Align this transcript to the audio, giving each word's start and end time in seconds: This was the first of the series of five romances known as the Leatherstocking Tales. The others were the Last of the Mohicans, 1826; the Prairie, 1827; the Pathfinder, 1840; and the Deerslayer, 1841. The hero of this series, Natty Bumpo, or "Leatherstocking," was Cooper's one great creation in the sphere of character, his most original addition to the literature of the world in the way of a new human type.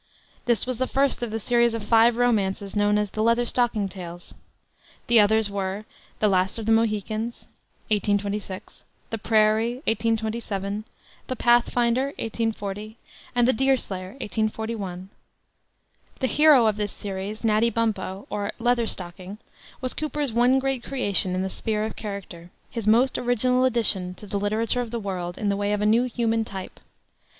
This 0.45 0.65
was 0.65 0.79
the 0.79 0.87
first 0.87 1.21
of 1.21 1.29
the 1.29 1.39
series 1.39 1.75
of 1.75 1.83
five 1.83 2.17
romances 2.17 2.75
known 2.75 2.97
as 2.97 3.11
the 3.11 3.21
Leatherstocking 3.21 3.87
Tales. 3.87 4.33
The 5.05 5.19
others 5.19 5.47
were 5.47 5.85
the 6.17 6.27
Last 6.27 6.57
of 6.57 6.65
the 6.65 6.71
Mohicans, 6.71 7.47
1826; 7.89 8.83
the 9.11 9.19
Prairie, 9.19 9.75
1827; 9.85 10.85
the 11.27 11.35
Pathfinder, 11.35 12.05
1840; 12.17 12.97
and 13.35 13.47
the 13.47 13.53
Deerslayer, 13.53 14.13
1841. 14.13 15.09
The 16.19 16.25
hero 16.25 16.65
of 16.65 16.77
this 16.77 16.91
series, 16.91 17.43
Natty 17.43 17.69
Bumpo, 17.69 18.25
or 18.31 18.53
"Leatherstocking," 18.59 19.37
was 19.81 19.93
Cooper's 19.93 20.31
one 20.33 20.57
great 20.57 20.83
creation 20.83 21.35
in 21.35 21.43
the 21.43 21.47
sphere 21.51 21.85
of 21.85 21.95
character, 21.95 22.49
his 22.71 22.87
most 22.87 23.19
original 23.19 23.65
addition 23.65 24.15
to 24.15 24.25
the 24.25 24.39
literature 24.39 24.81
of 24.81 24.89
the 24.89 24.99
world 24.99 25.37
in 25.37 25.49
the 25.49 25.55
way 25.55 25.71
of 25.73 25.81
a 25.81 25.85
new 25.85 26.05
human 26.05 26.43
type. 26.43 26.79